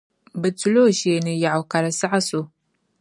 [0.41, 2.41] Bɛ tula o shee ni yɛɣu ka di saɣis’ o.